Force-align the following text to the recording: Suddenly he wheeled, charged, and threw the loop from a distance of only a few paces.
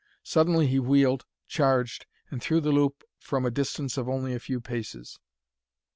Suddenly 0.23 0.65
he 0.65 0.79
wheeled, 0.79 1.27
charged, 1.47 2.07
and 2.31 2.41
threw 2.41 2.59
the 2.59 2.71
loop 2.71 3.03
from 3.19 3.45
a 3.45 3.51
distance 3.51 3.99
of 3.99 4.09
only 4.09 4.33
a 4.33 4.39
few 4.39 4.59
paces. 4.59 5.19